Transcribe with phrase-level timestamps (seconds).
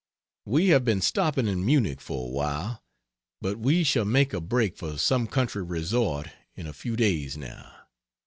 [0.45, 2.83] We have been stopping in Munich for awhile,
[3.39, 7.83] but we shall make a break for some country resort in a few days now.